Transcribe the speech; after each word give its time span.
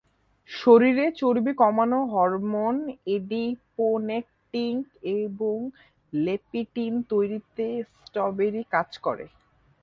শরীরে 0.49 1.05
চর্বি 1.19 1.53
কমানোর 1.61 2.05
হরমোন 2.13 2.75
এডিপোনেকটিন 3.15 4.75
এবং 5.19 5.57
লেপটিন 6.13 6.93
তৈরিতে 7.11 7.65
স্ট্রবেরি 7.93 8.63
কাজ 8.73 8.89
করে। 9.05 9.25